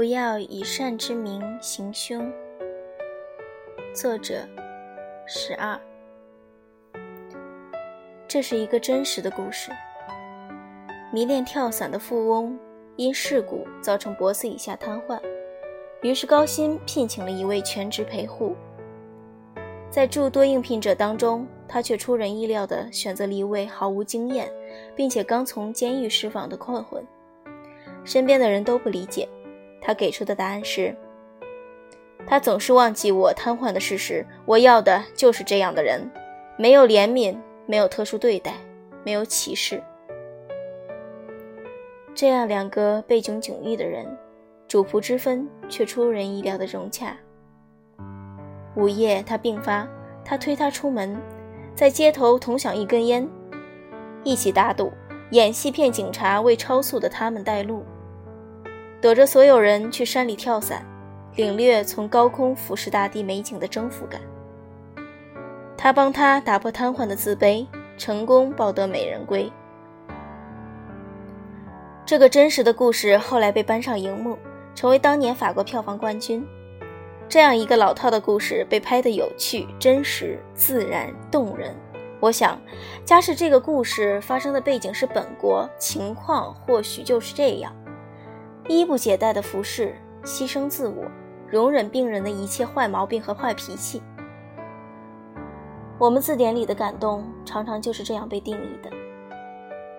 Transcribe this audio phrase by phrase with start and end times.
[0.00, 2.32] 不要以善之名行凶。
[3.92, 4.48] 作者：
[5.26, 5.78] 十二。
[8.26, 9.70] 这是一个真实的故事。
[11.12, 12.58] 迷恋跳伞的富翁
[12.96, 15.20] 因事故造成脖子以下瘫痪，
[16.00, 18.56] 于是高薪聘请了一位全职陪护。
[19.90, 24.50] 在诸多应聘者当中，他却出人意料地选择了一位毫无经验，
[24.96, 27.04] 并且刚从监狱释放的困魂。
[28.02, 29.28] 身边的人都不理解，
[29.90, 30.94] 他给出的答案是：
[32.24, 34.24] 他总是忘记我瘫痪的事实。
[34.46, 36.08] 我要的就是这样的人，
[36.56, 38.52] 没有怜悯，没有特殊对待，
[39.04, 39.82] 没有歧视。
[42.14, 44.06] 这样两个背景迥异的人，
[44.68, 47.16] 主仆之分却出人意料的融洽。
[48.76, 49.88] 午夜，他病发，
[50.24, 51.20] 他推他出门，
[51.74, 53.28] 在街头同享一根烟，
[54.22, 54.92] 一起打赌，
[55.32, 57.84] 演戏骗警察为超速的他们带路，
[59.00, 60.84] 躲着所有人去山里跳伞，
[61.36, 64.20] 领略从高空俯视大地美景的征服感。
[65.76, 69.50] 他帮他打破瘫痪的自卑，成功抱得美人归。
[72.04, 74.36] 这个真实的故事后来被搬上荧幕，
[74.74, 76.46] 成为当年法国票房冠军。
[77.26, 81.74] 这样一个老套的故事被拍得有趣、真实、自然、动人。
[82.18, 82.60] 我想，
[83.02, 87.72] 加是这个故事发生的背景是本国，情况或许就是这样：
[88.70, 91.04] 衣不解带的服饰，牺牲自我，
[91.48, 94.00] 容忍病人的一切坏毛病和坏脾气。
[95.98, 98.90] 我们字典里的感动，常常就是这样被定义的，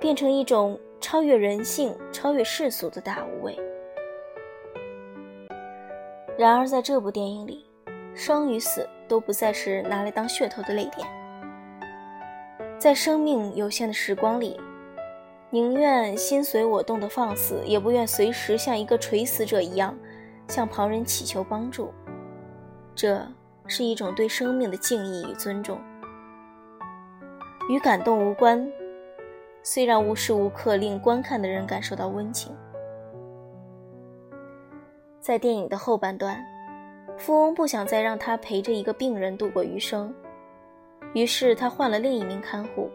[0.00, 0.78] 变成一种。
[1.00, 3.58] 超越人性、超越世俗的大无畏。
[6.38, 7.66] 然而，在这部电影里，
[8.14, 11.08] 生与死都不再是拿来当噱头的泪点。
[12.78, 14.60] 在生命有限的时光里，
[15.52, 19.94] 宁愿心随我动的放肆，也不愿随时像一个垂死者一样
[20.48, 21.92] 向旁人祈求帮助。
[22.94, 23.20] 这
[23.66, 25.78] 是一种对生命的敬意与尊重，
[27.68, 28.66] 与感动无关。
[29.62, 32.56] 虽然无时无刻令观看的人感受到温情，
[35.20, 36.42] 在电影的后半段，
[37.18, 40.14] 富翁不想再让他陪着一个病人度过余生，
[41.12, 42.90] 于是他换了另一名看护。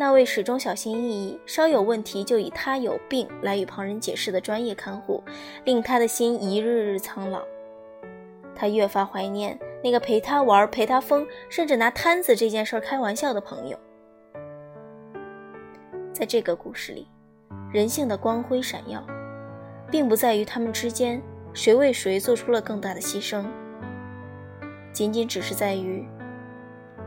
[0.00, 5.20] 那位始终小心翼翼、稍有问题就以他有病来与旁人解释的专业看护，
[5.64, 7.42] 令他的心一日日苍老。
[8.54, 13.76] 他越发怀念那个陪他玩、陪他疯，甚至拿摊子这件事开玩笑的朋友。
[16.12, 17.08] 在这个故事里，
[17.72, 19.04] 人性的光辉闪耀，
[19.90, 21.20] 并不在于他们之间
[21.52, 23.44] 谁为谁做出了更大的牺牲，
[24.92, 26.06] 仅仅只是在于，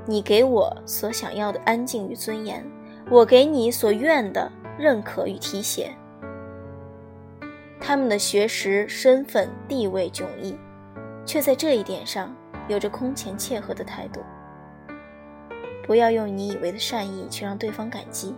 [0.05, 2.61] 你给我所想要的安静与尊严，
[3.11, 4.49] 我给你所愿的
[4.79, 5.91] 认可与提携。
[7.77, 10.57] 他们的学识、身份、地位迥异，
[11.25, 12.33] 却在这一点上
[12.69, 14.21] 有着空前切合的态度。
[15.85, 18.33] 不要用你以为的善意去让对方感激。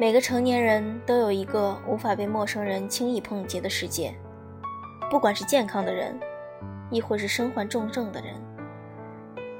[0.00, 4.12] 每个成年人都有一个无法被陌生人轻易碰及的世界，
[5.08, 6.18] 不管是健康的人，
[6.90, 8.34] 亦或是身患重症的人，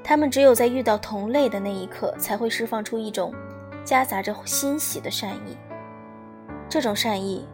[0.09, 3.31] 他们只有在遇到同类的那一刻，才会释放出一种
[3.83, 5.55] 夹杂着欣喜的善意。
[6.67, 7.47] 这种善意，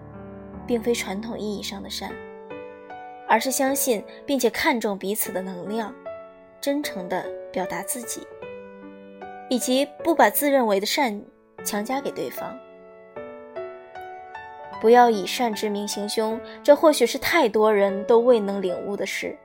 [0.66, 2.14] 并非传统意义上的善，
[3.28, 5.94] 而是相信并且看重彼此的能量，
[6.62, 8.26] 真诚地表达自己，
[9.50, 11.22] 以及不把自认为的善
[11.66, 12.58] 强加给对方。
[14.80, 19.38] 不要以善之名行凶，这或许是太多人都未能领悟的事。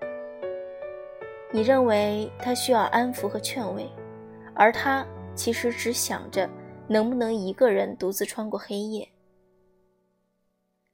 [1.52, 3.90] 你认为他需要安抚和劝慰，
[4.54, 6.48] 而他其实只想着
[6.86, 9.08] 能不能一个人独自穿过黑夜。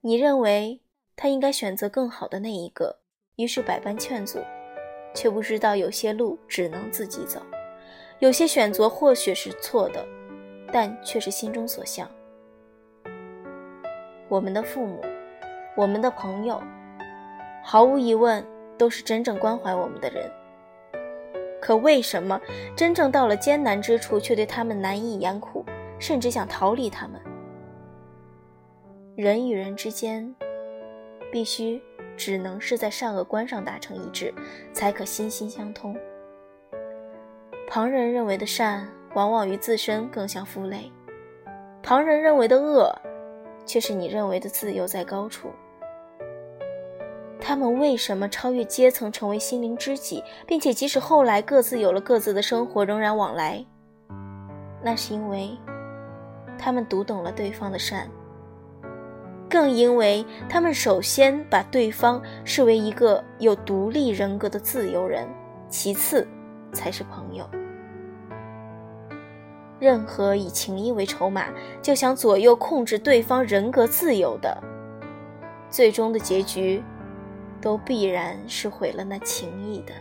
[0.00, 0.80] 你认为
[1.14, 2.96] 他应该选择更好的那一个，
[3.36, 4.38] 于是百般劝阻，
[5.14, 7.42] 却不知道有些路只能自己走，
[8.20, 10.06] 有些选择或许是错的，
[10.72, 12.10] 但却是心中所向。
[14.28, 15.02] 我们的父母，
[15.76, 16.62] 我们的朋友，
[17.62, 18.42] 毫无疑问
[18.78, 20.30] 都是真正关怀我们的人。
[21.66, 22.40] 可为什么
[22.76, 25.64] 真正到了艰难之处，却对他们难以言苦，
[25.98, 27.20] 甚至想逃离他们？
[29.16, 30.32] 人与人之间，
[31.32, 31.82] 必须
[32.16, 34.32] 只能是在善恶观上达成一致，
[34.72, 35.96] 才可心心相通。
[37.66, 38.86] 旁人认为的善，
[39.16, 40.92] 往往与自身更像负累；
[41.82, 42.96] 旁人认为的恶。
[43.64, 45.50] 却是你认为的自由在高处。
[47.40, 53.64] 他们为什么超越阶层，成为心灵知己，并且即使后来各自有了各自的生活，仍然往来？
[54.82, 55.50] 那是因为
[56.58, 58.08] 他们读懂了对方的善，
[59.48, 65.28] 更因为他们首先把对方视为一个有独立人格的自由人，
[65.68, 66.26] 其次
[66.72, 67.48] 才是朋友。
[69.78, 71.48] 任何以情谊为筹码
[71.82, 74.56] 就想左右控制对方人格自由的，
[75.68, 76.82] 最终的结局，
[77.60, 79.92] 都必然是毁了那情谊的。